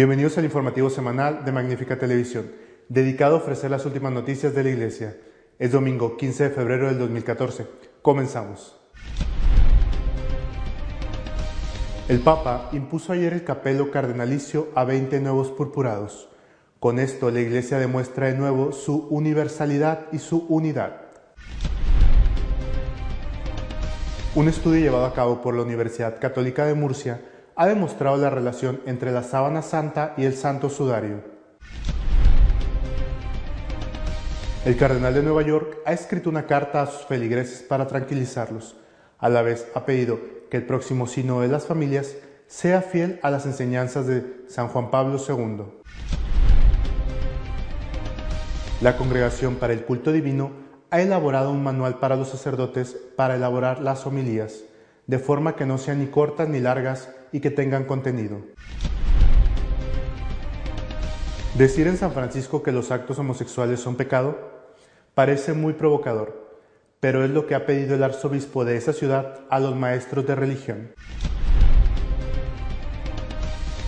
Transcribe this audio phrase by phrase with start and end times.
[0.00, 2.50] Bienvenidos al informativo semanal de Magnífica Televisión,
[2.88, 5.14] dedicado a ofrecer las últimas noticias de la Iglesia.
[5.58, 7.66] Es domingo 15 de febrero del 2014.
[8.00, 8.80] Comenzamos.
[12.08, 16.30] El Papa impuso ayer el capelo cardenalicio a 20 nuevos purpurados.
[16.78, 21.02] Con esto la Iglesia demuestra de nuevo su universalidad y su unidad.
[24.34, 27.20] Un estudio llevado a cabo por la Universidad Católica de Murcia
[27.60, 31.22] ha demostrado la relación entre la sábana santa y el santo sudario.
[34.64, 38.76] El cardenal de Nueva York ha escrito una carta a sus feligreses para tranquilizarlos.
[39.18, 40.18] A la vez ha pedido
[40.50, 44.90] que el próximo sino de las familias sea fiel a las enseñanzas de San Juan
[44.90, 45.64] Pablo II.
[48.80, 50.52] La Congregación para el Culto Divino
[50.88, 54.64] ha elaborado un manual para los sacerdotes para elaborar las homilías,
[55.06, 58.40] de forma que no sean ni cortas ni largas y que tengan contenido.
[61.56, 64.38] Decir en San Francisco que los actos homosexuales son pecado
[65.14, 66.58] parece muy provocador,
[67.00, 70.34] pero es lo que ha pedido el arzobispo de esa ciudad a los maestros de
[70.34, 70.92] religión.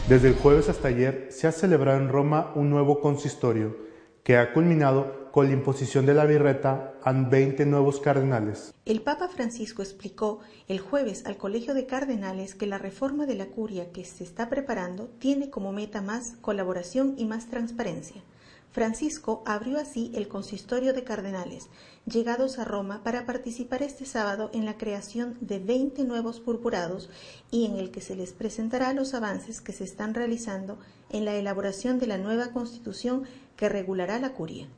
[0.09, 3.77] Desde el jueves hasta ayer se ha celebrado en Roma un nuevo consistorio
[4.25, 8.75] que ha culminado con la imposición de la birreta a 20 nuevos cardenales.
[8.85, 13.47] El Papa Francisco explicó el jueves al Colegio de Cardenales que la reforma de la
[13.47, 18.23] curia que se está preparando tiene como meta más colaboración y más transparencia.
[18.73, 21.69] Francisco abrió así el consistorio de cardenales,
[22.07, 27.09] llegados a Roma para participar este sábado en la creación de 20 nuevos purpurados
[27.51, 30.79] y en el que se les presentará los avances que se están realizando
[31.11, 33.25] en la elaboración de la nueva constitución
[33.57, 34.69] que regulará la curia.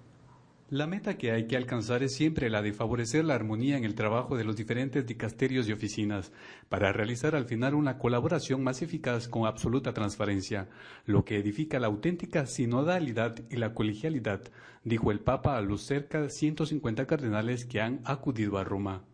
[0.75, 3.95] La meta que hay que alcanzar es siempre la de favorecer la armonía en el
[3.95, 6.33] trabajo de los diferentes dicasterios y oficinas,
[6.69, 10.67] para realizar al final una colaboración más eficaz con absoluta transparencia,
[11.07, 14.41] lo que edifica la auténtica sinodalidad y la colegialidad,
[14.83, 19.05] dijo el Papa a los cerca de 150 cardenales que han acudido a Roma.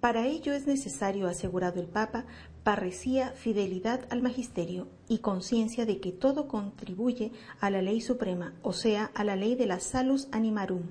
[0.00, 2.26] Para ello es necesario, asegurado el Papa,
[2.68, 8.74] parresía, fidelidad al magisterio y conciencia de que todo contribuye a la ley suprema, o
[8.74, 10.82] sea, a la ley de la salus animarum.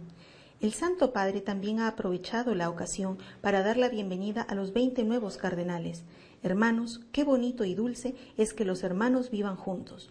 [0.59, 5.03] El Santo Padre también ha aprovechado la ocasión para dar la bienvenida a los veinte
[5.03, 6.03] nuevos cardenales.
[6.41, 10.09] Hermanos, qué bonito y dulce es que los hermanos vivan juntos.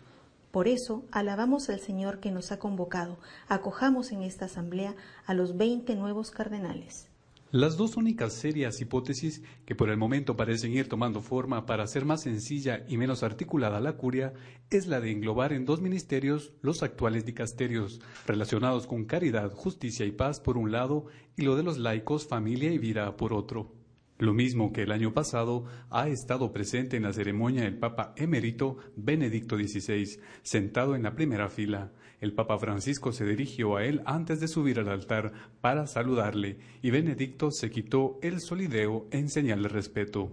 [0.53, 3.19] Por eso, alabamos al Señor que nos ha convocado.
[3.48, 4.94] Acojamos en esta asamblea
[5.27, 7.09] a los veinte nuevos cardenales.
[7.53, 12.05] Las dos únicas serias hipótesis que por el momento parecen ir tomando forma para hacer
[12.05, 14.34] más sencilla y menos articulada la curia
[14.69, 20.11] es la de englobar en dos ministerios los actuales dicasterios, relacionados con caridad, justicia y
[20.11, 23.86] paz por un lado y lo de los laicos, familia y vida por otro.
[24.19, 28.78] Lo mismo que el año pasado ha estado presente en la ceremonia el Papa emérito
[28.97, 31.93] Benedicto XVI, sentado en la primera fila.
[32.19, 36.91] El Papa Francisco se dirigió a él antes de subir al altar para saludarle y
[36.91, 40.33] Benedicto se quitó el solideo en señal de respeto.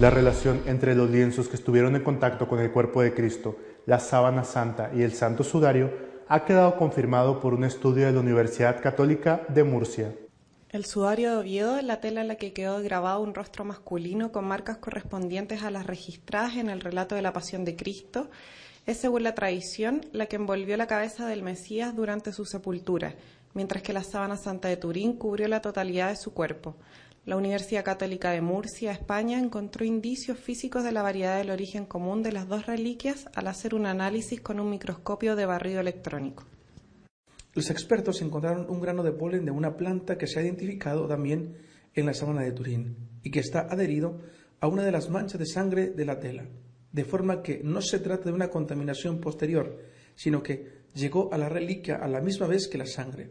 [0.00, 4.00] La relación entre los lienzos que estuvieron en contacto con el cuerpo de Cristo, la
[4.00, 5.92] sábana santa y el santo sudario
[6.26, 10.12] ha quedado confirmado por un estudio de la Universidad Católica de Murcia.
[10.72, 14.32] El sudario de Oviedo es la tela en la que quedó grabado un rostro masculino
[14.32, 18.30] con marcas correspondientes a las registradas en el relato de la pasión de Cristo.
[18.86, 23.14] Es, según la tradición, la que envolvió la cabeza del Mesías durante su sepultura,
[23.52, 26.74] mientras que la sábana santa de Turín cubrió la totalidad de su cuerpo.
[27.26, 32.22] La Universidad Católica de Murcia, España, encontró indicios físicos de la variedad del origen común
[32.22, 36.44] de las dos reliquias al hacer un análisis con un microscopio de barrido electrónico.
[37.54, 41.54] Los expertos encontraron un grano de polen de una planta que se ha identificado también
[41.94, 44.20] en la sábana de Turín y que está adherido
[44.60, 46.44] a una de las manchas de sangre de la tela,
[46.92, 49.78] de forma que no se trata de una contaminación posterior,
[50.14, 53.30] sino que llegó a la reliquia a la misma vez que la sangre,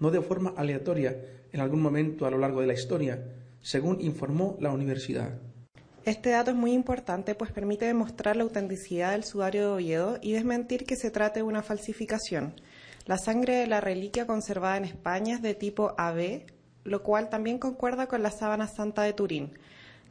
[0.00, 1.20] no de forma aleatoria
[1.52, 3.22] en algún momento a lo largo de la historia,
[3.60, 5.38] según informó la universidad.
[6.04, 10.32] Este dato es muy importante pues permite demostrar la autenticidad del sudario de Oviedo y
[10.32, 12.54] desmentir que se trate de una falsificación.
[13.08, 16.42] La sangre de la reliquia conservada en España es de tipo AB,
[16.84, 19.52] lo cual también concuerda con la sábana santa de Turín.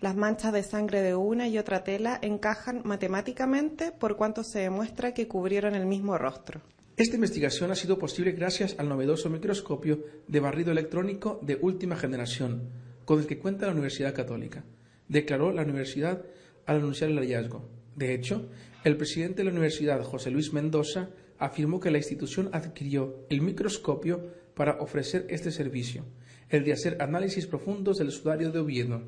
[0.01, 5.13] Las manchas de sangre de una y otra tela encajan matemáticamente por cuanto se demuestra
[5.13, 6.61] que cubrieron el mismo rostro.
[6.97, 12.67] Esta investigación ha sido posible gracias al novedoso microscopio de barrido electrónico de última generación,
[13.05, 14.63] con el que cuenta la Universidad Católica,
[15.07, 16.23] declaró la universidad
[16.65, 17.63] al anunciar el hallazgo.
[17.95, 18.49] De hecho,
[18.83, 21.09] el presidente de la universidad, José Luis Mendoza,
[21.39, 26.03] afirmó que la institución adquirió el microscopio para ofrecer este servicio,
[26.49, 29.01] el de hacer análisis profundos del sudario de Oviedo.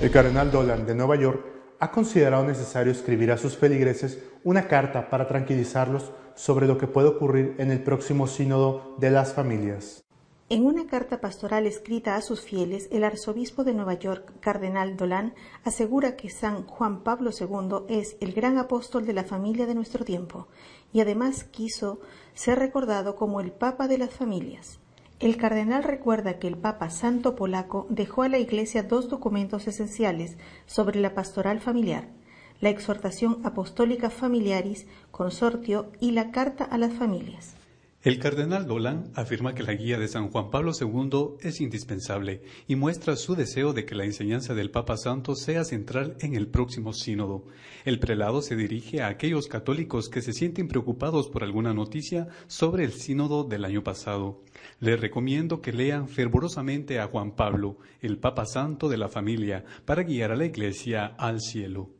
[0.00, 1.44] El cardenal Dolan de Nueva York
[1.78, 7.08] ha considerado necesario escribir a sus feligreses una carta para tranquilizarlos sobre lo que puede
[7.08, 10.05] ocurrir en el próximo sínodo de las familias.
[10.48, 15.34] En una carta pastoral escrita a sus fieles, el arzobispo de Nueva York, cardenal Dolan,
[15.64, 20.04] asegura que San Juan Pablo II es el gran apóstol de la familia de nuestro
[20.04, 20.46] tiempo
[20.92, 21.98] y además quiso
[22.34, 24.78] ser recordado como el Papa de las familias.
[25.18, 30.36] El cardenal recuerda que el Papa Santo Polaco dejó a la Iglesia dos documentos esenciales
[30.66, 32.06] sobre la pastoral familiar,
[32.60, 37.55] la exhortación apostólica familiaris, consortio y la carta a las familias.
[38.06, 42.76] El cardenal Dolan afirma que la guía de San Juan Pablo II es indispensable y
[42.76, 46.92] muestra su deseo de que la enseñanza del Papa Santo sea central en el próximo
[46.92, 47.46] sínodo.
[47.84, 52.84] El prelado se dirige a aquellos católicos que se sienten preocupados por alguna noticia sobre
[52.84, 54.40] el sínodo del año pasado.
[54.78, 60.04] Les recomiendo que lean fervorosamente a Juan Pablo, el Papa Santo de la familia, para
[60.04, 61.95] guiar a la Iglesia al cielo.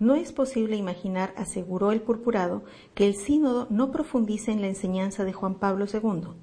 [0.00, 2.62] No es posible imaginar, aseguró el purpurado,
[2.94, 6.34] que el sínodo no profundice en la enseñanza de Juan Pablo II,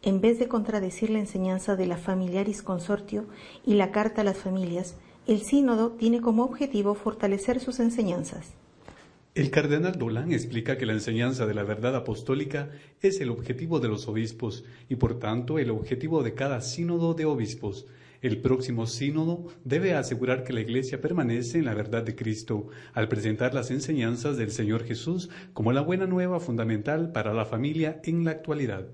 [0.00, 3.26] en vez de contradecir la enseñanza de la Familiaris Consortio
[3.66, 8.54] y la Carta a las Familias, el sínodo tiene como objetivo fortalecer sus enseñanzas.
[9.34, 12.70] El cardenal Dolan explica que la enseñanza de la verdad apostólica
[13.00, 17.26] es el objetivo de los obispos y por tanto el objetivo de cada sínodo de
[17.26, 17.86] obispos,
[18.22, 23.08] el próximo sínodo debe asegurar que la Iglesia permanece en la verdad de Cristo al
[23.08, 28.24] presentar las enseñanzas del Señor Jesús como la buena nueva fundamental para la familia en
[28.24, 28.86] la actualidad.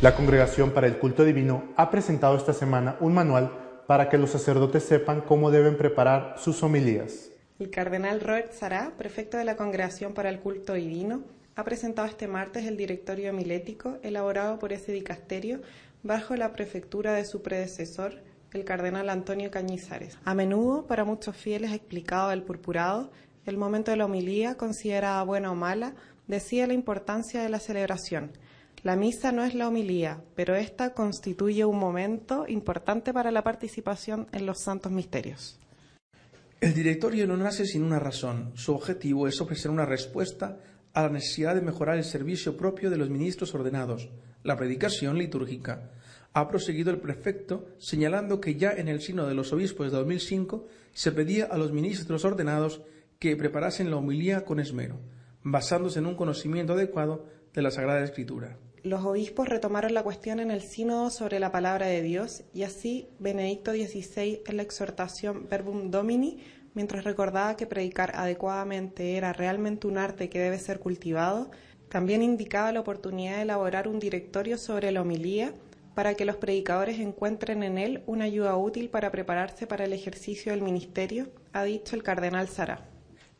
[0.00, 3.50] La Congregación para el Culto Divino ha presentado esta semana un manual
[3.88, 7.32] para que los sacerdotes sepan cómo deben preparar sus homilías.
[7.58, 11.24] El cardenal Robert Sará, prefecto de la Congregación para el Culto Divino,
[11.56, 15.60] ha presentado este martes el directorio milético elaborado por ese dicasterio
[16.02, 20.18] bajo la prefectura de su predecesor, el cardenal Antonio Cañizares.
[20.24, 23.10] A menudo, para muchos fieles explicado el purpurado,
[23.46, 25.94] el momento de la homilía, considerada buena o mala,
[26.26, 28.32] decía la importancia de la celebración.
[28.82, 34.26] La misa no es la homilía, pero esta constituye un momento importante para la participación
[34.32, 35.58] en los santos misterios.
[36.60, 38.52] El directorio no nace sin una razón.
[38.54, 40.58] Su objetivo es ofrecer una respuesta
[40.92, 44.08] a la necesidad de mejorar el servicio propio de los ministros ordenados,
[44.42, 45.90] la predicación litúrgica.
[46.32, 50.66] Ha proseguido el prefecto señalando que ya en el Sino de los Obispos de 2005
[50.92, 52.82] se pedía a los ministros ordenados
[53.18, 54.96] que preparasen la homilía con esmero,
[55.42, 58.56] basándose en un conocimiento adecuado de la Sagrada Escritura.
[58.82, 63.08] Los obispos retomaron la cuestión en el sínodo sobre la palabra de Dios y así
[63.18, 66.42] Benedicto XVI en la exhortación Verbum Domini
[66.74, 71.50] mientras recordaba que predicar adecuadamente era realmente un arte que debe ser cultivado,
[71.88, 75.54] también indicaba la oportunidad de elaborar un directorio sobre la homilía
[75.94, 80.52] para que los predicadores encuentren en él una ayuda útil para prepararse para el ejercicio
[80.52, 82.88] del ministerio, ha dicho el cardenal Sara.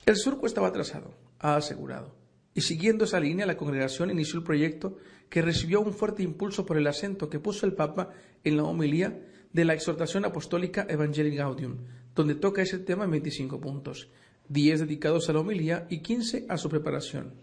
[0.04, 2.14] El surco estaba atrasado, ha asegurado.
[2.52, 4.96] Y siguiendo esa línea, la congregación inició el proyecto
[5.28, 8.10] que recibió un fuerte impulso por el acento que puso el Papa
[8.42, 9.20] en la homilía
[9.52, 11.78] de la exhortación apostólica Evangelii Gaudium,
[12.14, 14.09] donde toca ese tema en 25 puntos,
[14.49, 17.35] 10 dedicados a la homilía y 15 a su preparación.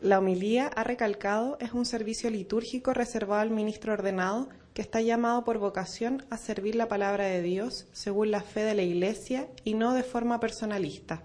[0.00, 5.42] La homilía, ha recalcado, es un servicio litúrgico reservado al ministro ordenado que está llamado
[5.44, 9.72] por vocación a servir la palabra de Dios según la fe de la Iglesia y
[9.72, 11.22] no de forma personalista.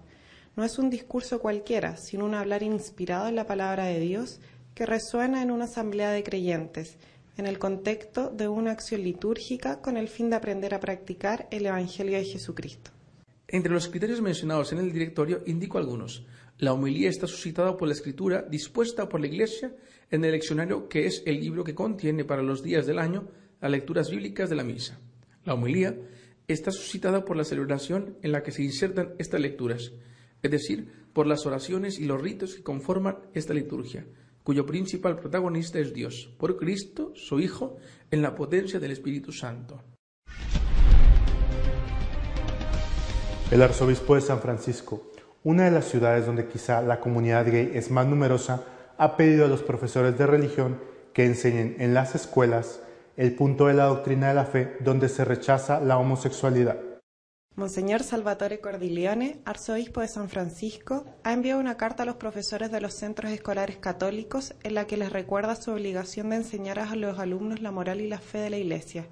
[0.56, 4.40] No es un discurso cualquiera, sino un hablar inspirado en la palabra de Dios
[4.74, 6.96] que resuena en una asamblea de creyentes
[7.36, 11.66] en el contexto de una acción litúrgica con el fin de aprender a practicar el
[11.66, 12.90] Evangelio de Jesucristo.
[13.48, 16.24] Entre los criterios mencionados en el directorio indico algunos.
[16.58, 19.74] La homilía está suscitada por la escritura dispuesta por la Iglesia
[20.10, 23.28] en el leccionario que es el libro que contiene para los días del año
[23.60, 24.98] las lecturas bíblicas de la misa.
[25.44, 25.96] La homilía
[26.48, 29.92] está suscitada por la celebración en la que se insertan estas lecturas,
[30.42, 34.06] es decir, por las oraciones y los ritos que conforman esta liturgia,
[34.42, 37.76] cuyo principal protagonista es Dios, por Cristo, su Hijo,
[38.10, 39.82] en la potencia del Espíritu Santo.
[43.50, 45.10] El arzobispo de San Francisco,
[45.44, 48.64] una de las ciudades donde quizá la comunidad gay es más numerosa,
[48.96, 50.78] ha pedido a los profesores de religión
[51.12, 52.80] que enseñen en las escuelas
[53.16, 56.91] el punto de la doctrina de la fe donde se rechaza la homosexualidad.
[57.54, 62.80] Monseñor Salvatore Cordileone, arzobispo de San Francisco, ha enviado una carta a los profesores de
[62.80, 67.18] los centros escolares católicos en la que les recuerda su obligación de enseñar a los
[67.18, 69.06] alumnos la moral y la fe de la Iglesia,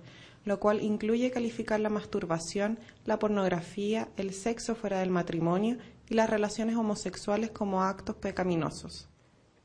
[0.47, 5.77] lo cual incluye calificar la masturbación, la pornografía, el sexo fuera del matrimonio
[6.09, 9.11] y las relaciones homosexuales como actos pecaminosos.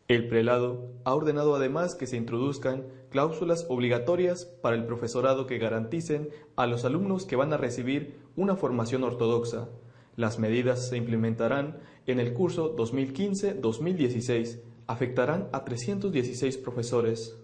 [0.09, 6.29] El prelado ha ordenado además que se introduzcan cláusulas obligatorias para el profesorado que garanticen
[6.57, 9.69] a los alumnos que van a recibir una formación ortodoxa.
[10.15, 14.61] Las medidas se implementarán en el curso 2015-2016.
[14.87, 17.37] Afectarán a 316 profesores.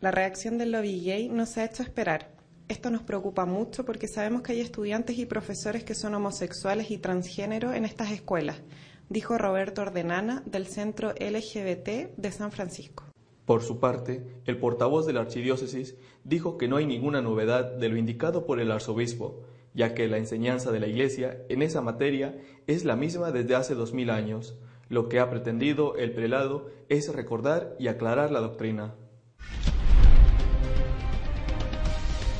[0.00, 2.34] La reacción del lobby gay no se ha hecho esperar.
[2.68, 6.98] Esto nos preocupa mucho porque sabemos que hay estudiantes y profesores que son homosexuales y
[6.98, 8.60] transgénero en estas escuelas
[9.08, 13.04] dijo Roberto Ordenana del Centro LGBT de San Francisco.
[13.44, 17.88] Por su parte, el portavoz de la archidiócesis dijo que no hay ninguna novedad de
[17.88, 19.44] lo indicado por el arzobispo,
[19.76, 22.34] ya que la enseñanza de la Iglesia en esa materia
[22.66, 24.58] es la misma desde hace dos mil años.
[24.88, 28.94] Lo que ha pretendido el prelado es recordar y aclarar la doctrina.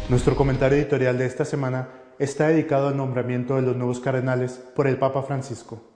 [0.08, 4.86] Nuestro comentario editorial de esta semana está dedicado al nombramiento de los nuevos cardenales por
[4.86, 5.95] el Papa Francisco.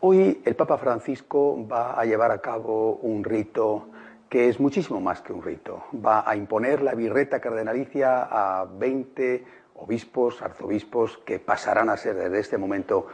[0.00, 3.88] Hoy el Papa Francisco va a llevar a cabo un rito
[4.28, 5.86] que es muchísimo más que un rito.
[5.92, 12.38] Va a imponer la birreta cardenalicia a 20 obispos, arzobispos, que pasarán a ser desde
[12.38, 13.08] este momento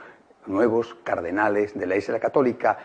[0.44, 2.76] nuevos cardenales de la Iglesia Católica.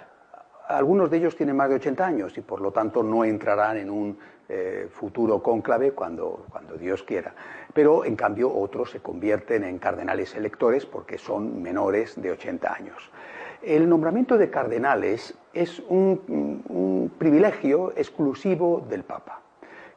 [0.70, 3.90] Algunos de ellos tienen más de 80 años y por lo tanto no entrarán en
[3.90, 7.36] un eh, futuro cónclave cuando, cuando Dios quiera.
[7.74, 13.12] Pero en cambio otros se convierten en cardenales electores porque son menores de 80 años.
[13.62, 19.42] El nombramiento de cardenales es un, privilegio exclusivo del Papa.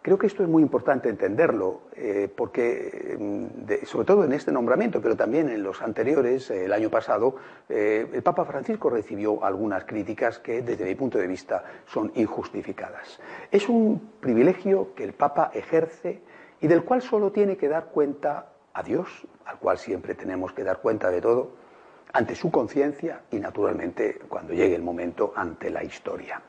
[0.01, 5.01] Creo que esto es muy importante entenderlo, eh, porque mm, sobre todo en este nombramiento,
[5.01, 7.37] pero también en los anteriores, eh, el año pasado,
[7.69, 13.21] eh, el Papa Francisco recibió algunas críticas que, desde mi punto de vista, son injustificadas.
[13.53, 16.21] Es un privilegio que el Papa ejerce
[16.61, 20.65] y del cual solo tiene que dar cuenta a Dios, al cual siempre tenemos que
[20.65, 21.62] dar cuenta de todo,
[22.13, 26.41] ante su conciencia y naturalmente cuando llegue el momento ante la historia.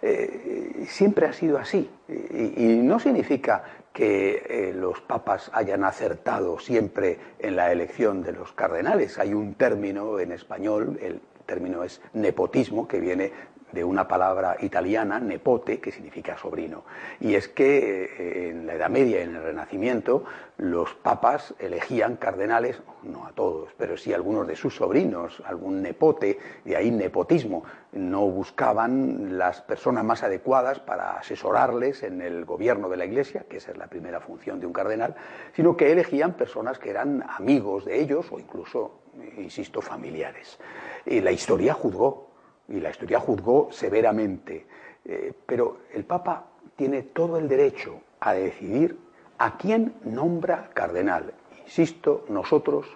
[0.00, 7.18] Eh, siempre ha sido así y, no significa que eh, los papas hayan acertado siempre
[7.38, 9.18] en la elección de los cardenales.
[9.18, 13.32] Hay un término en español, el término es nepotismo, que viene
[13.72, 16.84] de una palabra italiana, nepote, que significa sobrino.
[17.20, 20.24] Y es que eh, en la Edad Media y en el Renacimiento
[20.58, 25.82] los papas elegían cardenales, no a todos, pero sí a algunos de sus sobrinos, algún
[25.82, 27.62] nepote, de ahí nepotismo.
[27.92, 33.58] No buscaban las personas más adecuadas para asesorarles en el gobierno de la Iglesia, que
[33.58, 35.14] esa es la primera función de un cardenal,
[35.54, 39.00] sino que elegían personas que eran amigos de ellos o incluso,
[39.36, 40.58] insisto, familiares.
[41.06, 42.27] Y la historia juzgó
[42.68, 44.66] y la historia juzgó severamente.
[45.04, 46.44] Eh, pero el Papa
[46.76, 48.98] tiene todo el derecho a decidir
[49.38, 51.32] a quién nombra cardenal.
[51.64, 52.86] Insisto, nosotros,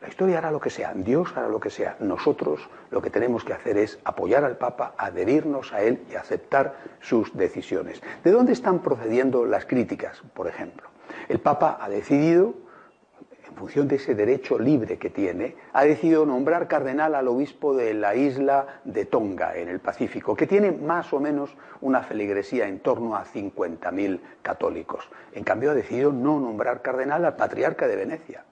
[0.00, 1.96] la historia hará lo que sea, Dios hará lo que sea.
[2.00, 6.76] Nosotros lo que tenemos que hacer es apoyar al Papa, adherirnos a él y aceptar
[7.00, 8.02] sus decisiones.
[8.24, 10.88] ¿De dónde están procediendo las críticas, por ejemplo?
[11.28, 12.54] El Papa ha decidido
[13.52, 17.92] en función de ese derecho libre que tiene, ha decidido nombrar cardenal al obispo de
[17.92, 22.80] la isla de Tonga, en el Pacífico, que tiene más o menos una feligresía en
[22.80, 25.06] torno a 50.000 católicos.
[25.34, 28.42] En cambio, ha decidido no nombrar cardenal al patriarca de Venecia,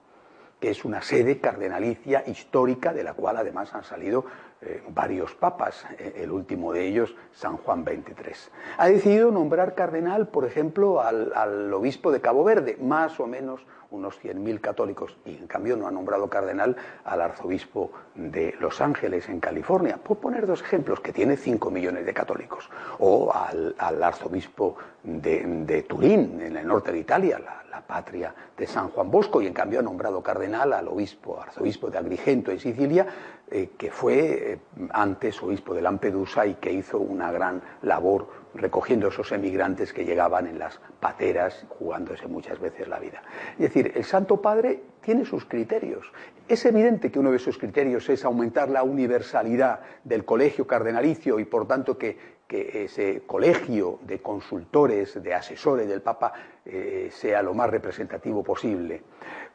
[0.61, 4.25] que es una sede cardenalicia histórica de la cual además han salido
[4.61, 8.53] eh, varios papas, eh, el último de ellos San Juan XXIII.
[8.77, 13.65] Ha decidido nombrar cardenal, por ejemplo, al, al obispo de Cabo Verde, más o menos
[13.91, 19.29] unos 100.000 católicos y en cambio no ha nombrado cardenal al arzobispo de Los Ángeles
[19.29, 24.77] en California, por poner dos ejemplos, que tiene 5 millones de católicos, o al, arzobispo
[25.03, 29.53] de, Turín, en el norte de Italia, la, patria de San Juan Bosco y en
[29.53, 33.05] cambio ha nombrado cardenal al obispo, arzobispo de Agrigento en Sicilia,
[33.49, 34.59] eh, que fue eh,
[34.91, 40.47] antes obispo de Lampedusa y que hizo una gran labor recogiendo esos emigrantes que llegaban
[40.47, 43.21] en las pateras, jugándose muchas veces la vida.
[43.53, 46.05] Es decir, el Santo Padre tiene sus criterios.
[46.47, 51.45] Es evidente que uno de esos criterios es aumentar la universalidad del colegio cardenalicio y
[51.45, 56.33] por tanto que, ese colegio de consultores, de asesores del Papa
[56.65, 59.01] eh, sea lo más representativo posible.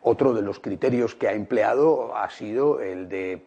[0.03, 3.47] Otro de los criterios que ha empleado ha sido el de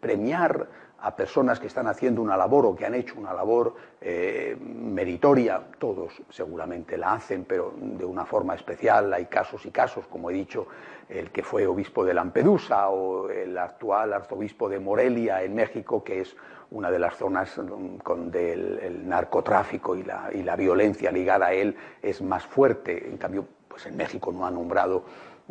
[0.00, 0.68] premiar
[1.02, 5.60] a personas que están haciendo una labor o que han hecho una labor eh, meritoria,
[5.78, 10.32] todos seguramente la hacen, pero de una forma especial, hay casos y casos, como he
[10.32, 10.68] dicho,
[11.08, 16.20] el que fue obispo de Lampedusa o el actual arzobispo de Morelia en México, que
[16.20, 16.36] es
[16.70, 17.60] una de las zonas
[18.04, 23.08] donde el, narcotráfico y la, y la violencia ligada a él es más fuerte.
[23.08, 25.04] En cambio, pues en México no ha nombrado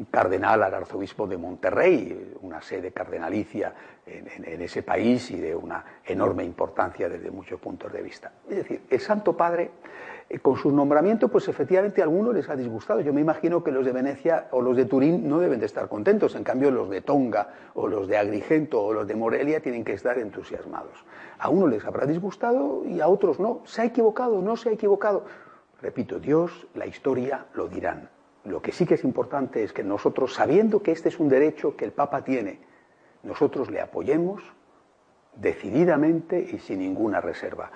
[0.10, 3.74] cardenal al arzobispo de Monterrey, una sede cardenalicia
[4.06, 8.32] en, ese país y de una enorme importancia desde muchos puntos de vista.
[8.50, 9.72] Es decir, el Santo Padre,
[10.30, 13.02] eh, con su nombramiento, pues efectivamente a algunos les ha disgustado.
[13.02, 15.88] Yo me imagino que los de Venecia o los de Turín no deben de estar
[15.88, 19.84] contentos, en cambio los de Tonga o los de Agrigento o los de Morelia tienen
[19.84, 21.06] que estar entusiasmados.
[21.38, 23.62] A unos les habrá disgustado y a otros no.
[23.66, 24.42] ¿Se ha equivocado?
[24.42, 25.26] ¿No se ha equivocado?
[25.82, 28.10] Repito, Dios, la historia lo dirán.
[28.46, 31.76] Lo que sí que es importante es que nosotros, sabiendo que este es un derecho
[31.76, 32.60] que el Papa tiene,
[33.24, 34.42] nosotros le apoyemos
[35.36, 37.72] decididamente y sin ninguna reserva.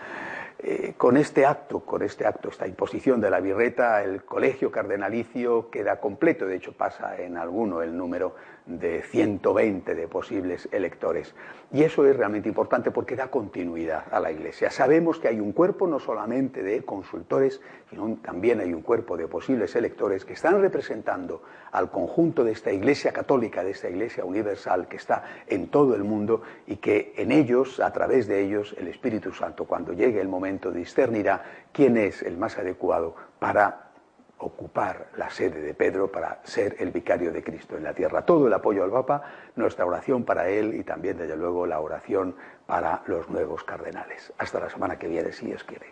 [0.57, 5.69] Eh, con este acto, con este acto, esta imposición de la birreta, el colegio cardenalicio
[5.69, 8.35] queda completo, de hecho pasa en alguno el número
[8.65, 11.35] de 120 de posibles electores.
[11.71, 14.71] Y eso es realmente importante porque da continuidad a la Iglesia.
[14.71, 19.27] Sabemos que hay un cuerpo no solamente de consultores, sino también hay un cuerpo de
[19.27, 24.87] posibles electores que están representando al conjunto de esta Iglesia católica, de esta Iglesia universal
[24.87, 28.87] que está en todo el mundo y que en ellos, a través de ellos, el
[28.87, 33.89] Espíritu Santo, cuando llegue el momento, discernirá quién es el más adecuado para
[34.37, 38.23] ocupar la sede de Pedro para ser el vicario de Cristo en la tierra.
[38.23, 39.23] Todo el apoyo al Papa,
[39.55, 42.35] nuestra oración para él y también, desde luego, la oración
[42.67, 44.31] para los nuevos cardenales.
[44.37, 45.87] Hasta la semana que viene, si Dios quiere.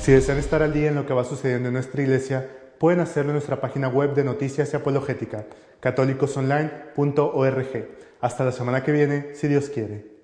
[0.00, 3.30] Si desean estar al día en lo que va sucediendo en nuestra iglesia, pueden hacerlo
[3.30, 5.44] en nuestra página web de noticias y apologética,
[5.78, 7.88] católicosonline.org.
[8.20, 10.17] Hasta la semana que viene, si Dios quiere.